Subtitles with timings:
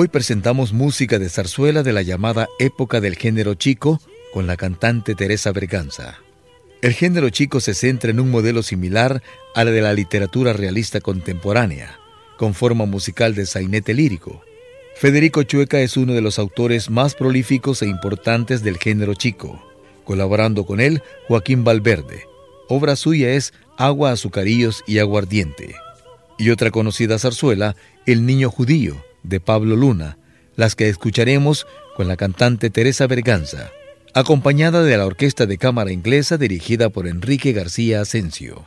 [0.00, 4.00] Hoy presentamos música de zarzuela de la llamada época del género chico
[4.32, 6.20] con la cantante Teresa Berganza.
[6.82, 9.24] El género chico se centra en un modelo similar
[9.56, 11.98] a la de la literatura realista contemporánea,
[12.36, 14.40] con forma musical de sainete lírico.
[14.94, 19.60] Federico Chueca es uno de los autores más prolíficos e importantes del género chico,
[20.04, 22.22] colaborando con él Joaquín Valverde.
[22.68, 25.74] Obra suya es Agua, Azucarillos y Aguardiente.
[26.38, 27.74] Y otra conocida zarzuela,
[28.06, 30.18] El Niño Judío, de Pablo Luna,
[30.56, 33.70] las que escucharemos con la cantante Teresa Berganza,
[34.14, 38.64] acompañada de la Orquesta de Cámara Inglesa dirigida por Enrique García Asensio.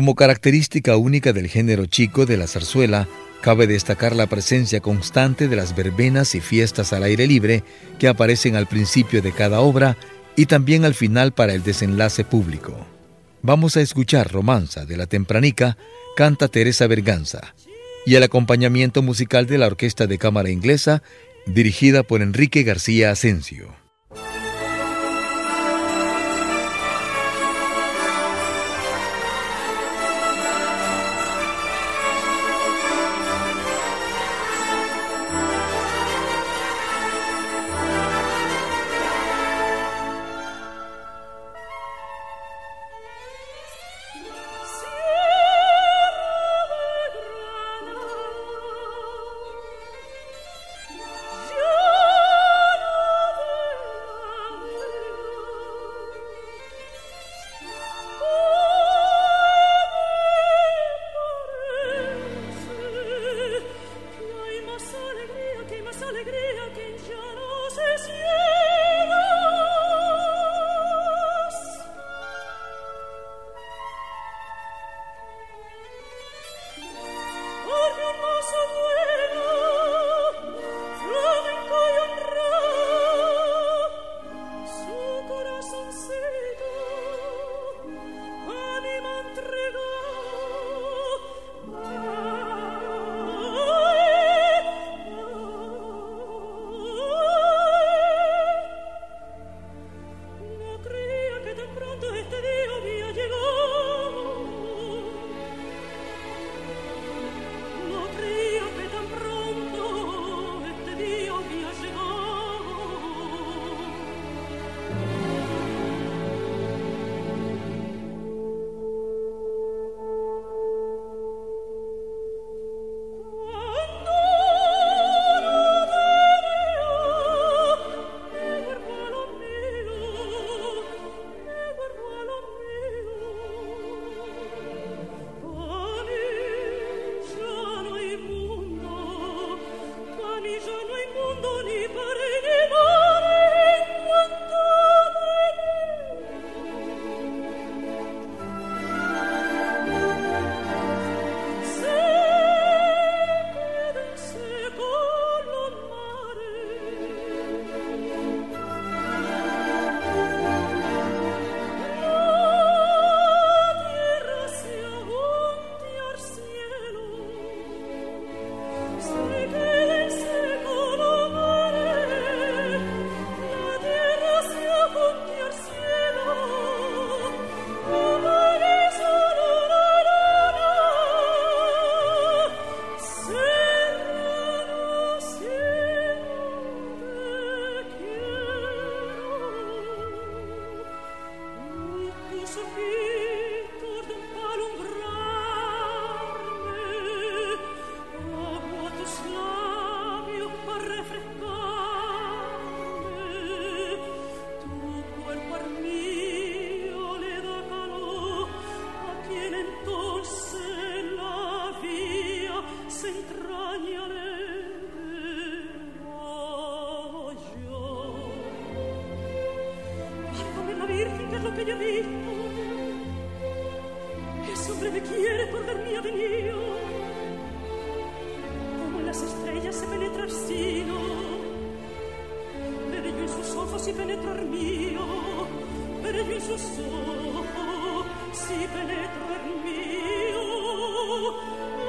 [0.00, 3.06] Como característica única del género chico de la zarzuela,
[3.42, 7.64] cabe destacar la presencia constante de las verbenas y fiestas al aire libre
[7.98, 9.98] que aparecen al principio de cada obra
[10.36, 12.86] y también al final para el desenlace público.
[13.42, 15.76] Vamos a escuchar Romanza de la Tempranica,
[16.16, 17.54] canta Teresa Berganza.
[18.06, 21.02] y el acompañamiento musical de la Orquesta de Cámara Inglesa,
[21.44, 23.79] dirigida por Enrique García Asensio.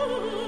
[0.03, 0.47] Oh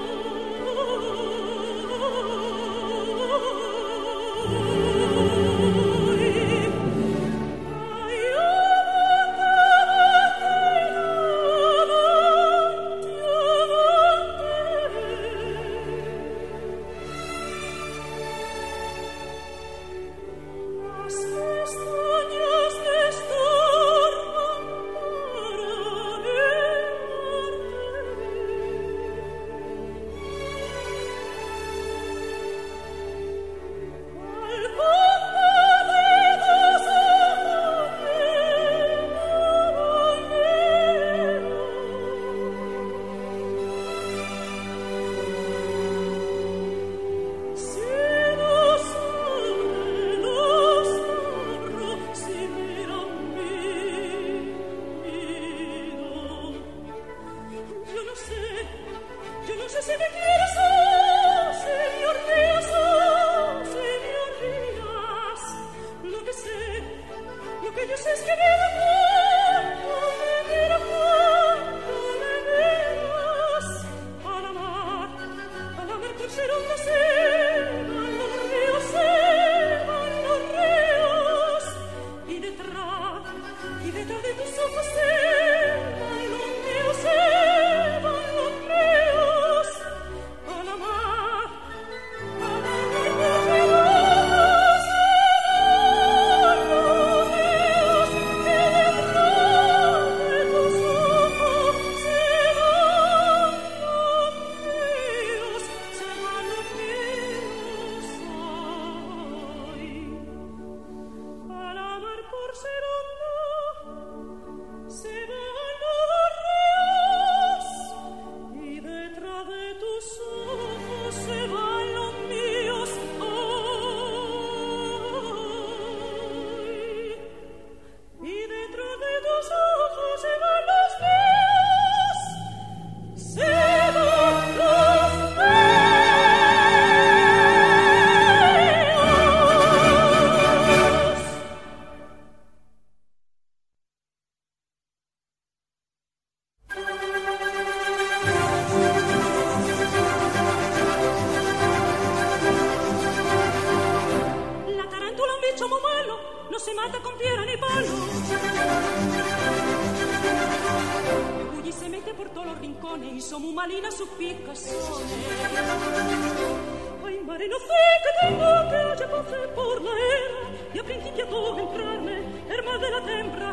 [170.84, 172.16] principia tu entrarme,
[172.48, 173.52] erma de la tempra.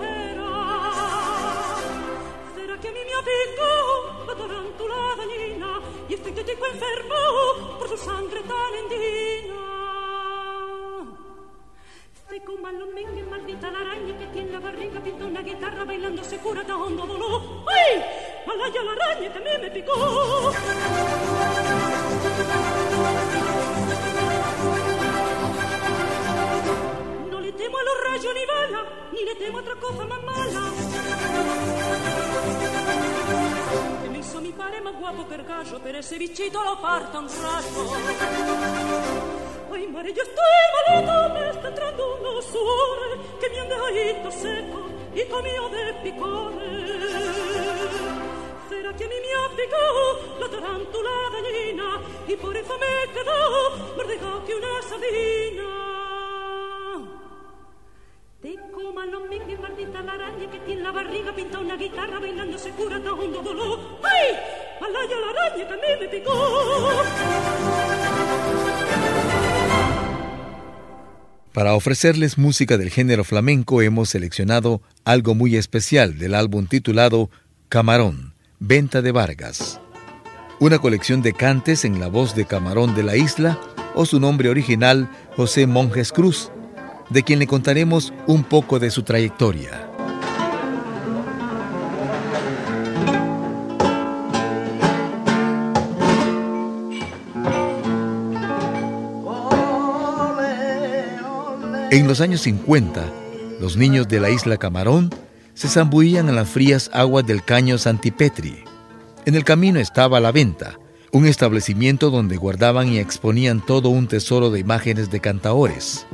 [2.56, 6.66] Será que a mí me ha picado afectó la tarantula dañina y el frente llegó
[6.66, 7.16] enfermo
[7.80, 9.62] por su sangre tan endina.
[12.30, 16.64] Seco malo mengue, maldita la araña que tiene la barriga, pintó una guitarra bailando segura
[16.64, 17.42] de hondo dolor.
[17.68, 18.04] ¡Ay!
[18.46, 19.94] Malaya la araña que a mí me picó.
[22.76, 22.81] ¡Ay!
[28.22, 30.72] ragione vala, ni le temo altra cosa ma mala.
[34.04, 37.96] E messo mi pare ma guapo per caso, per essere vicino lo parto un raso.
[39.72, 40.42] Ai mare io sto
[40.76, 44.82] malito, me sta entrando un suore, che mi anda ito secco,
[45.14, 46.70] ito mio de picore.
[48.70, 53.24] Sera che mi mi affigò, la tarantula dagnina, i pure fa me che
[71.54, 77.30] Para ofrecerles música del género flamenco hemos seleccionado algo muy especial del álbum titulado
[77.68, 79.82] Camarón, Venta de Vargas.
[80.60, 83.60] Una colección de cantes en la voz de Camarón de la Isla
[83.96, 86.52] o su nombre original José Monjes Cruz,
[87.10, 89.91] de quien le contaremos un poco de su trayectoria.
[101.92, 103.06] En los años 50,
[103.60, 105.10] los niños de la isla Camarón
[105.54, 108.64] se zambullían en las frías aguas del caño Santipetri.
[109.26, 110.80] En el camino estaba La Venta,
[111.12, 116.08] un establecimiento donde guardaban y exponían todo un tesoro de imágenes de cantaores.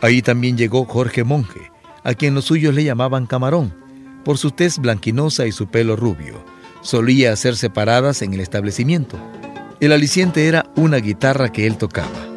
[0.00, 1.72] Ahí también llegó Jorge Monje,
[2.04, 3.74] a quien los suyos le llamaban Camarón,
[4.24, 6.44] por su tez blanquinosa y su pelo rubio.
[6.82, 9.18] Solía hacerse paradas en el establecimiento.
[9.80, 12.35] El aliciente era una guitarra que él tocaba.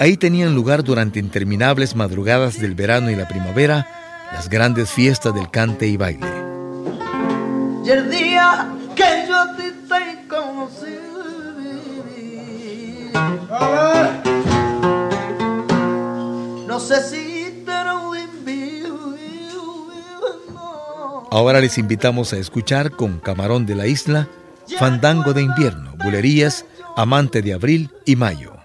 [0.00, 3.86] Ahí tenían lugar durante interminables madrugadas del verano y la primavera
[4.32, 6.26] las grandes fiestas del cante y baile.
[7.84, 10.86] Y el día que yo te conocí,
[16.66, 18.10] no sé si te lo
[21.30, 24.28] Ahora les invitamos a escuchar con Camarón de la Isla,
[24.78, 26.64] Fandango de Invierno, Bulerías,
[26.96, 28.59] Amante de Abril y Mayo.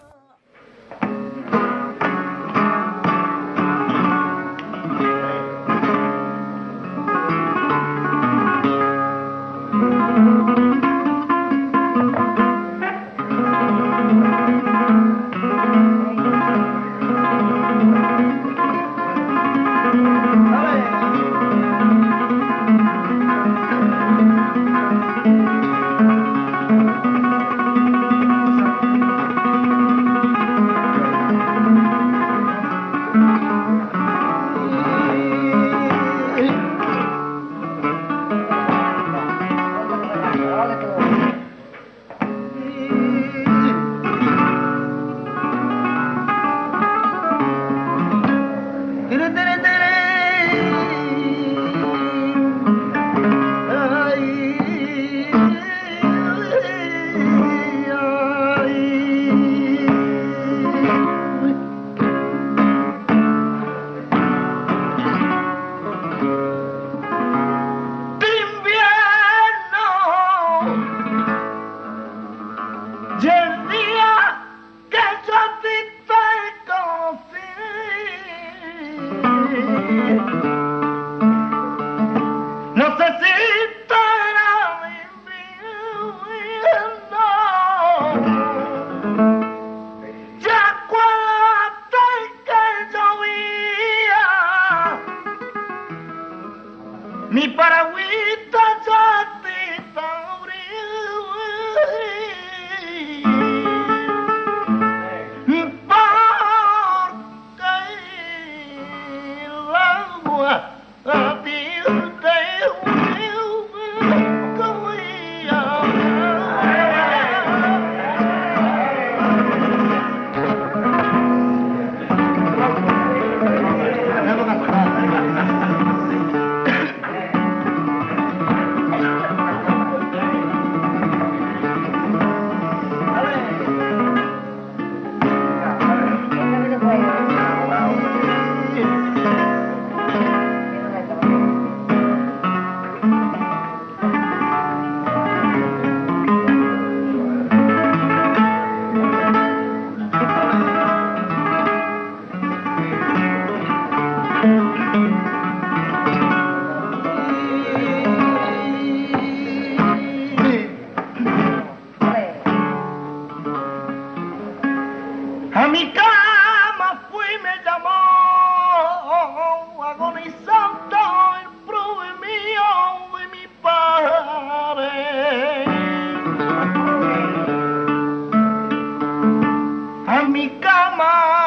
[180.35, 181.44] Que estaban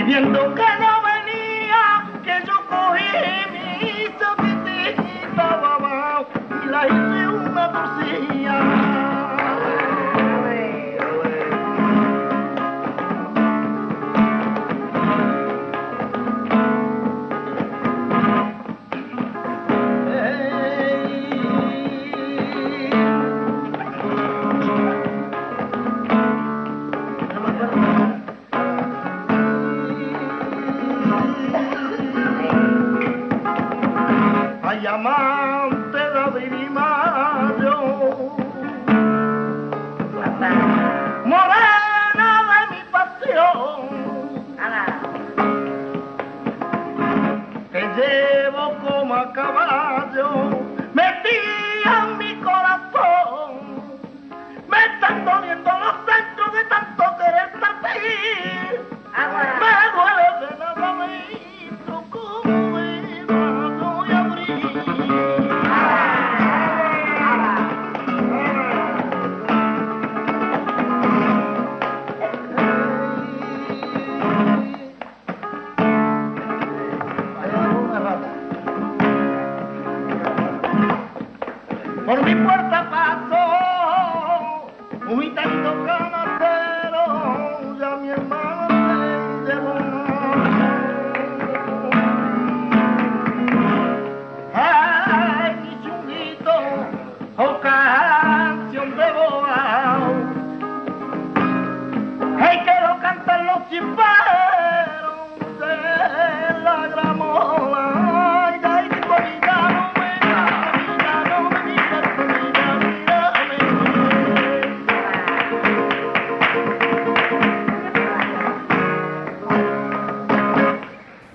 [0.05, 3.05] viendo que no venía, que yo cogí
[3.53, 6.27] mi hice mi tijita abajo
[6.65, 8.32] y la hice una torcida.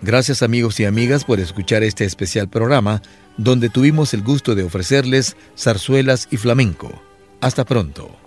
[0.07, 3.01] Gracias amigos y amigas por escuchar este especial programa
[3.35, 7.03] donde tuvimos el gusto de ofrecerles zarzuelas y flamenco.
[7.41, 8.26] Hasta pronto.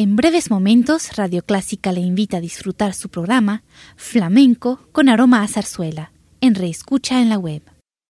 [0.00, 3.64] En breves momentos, Radio Clásica le invita a disfrutar su programa
[3.96, 7.62] Flamenco con aroma a zarzuela, en reescucha en la web.